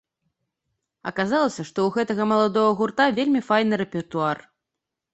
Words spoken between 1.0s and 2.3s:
Аказалася, што ў гэтага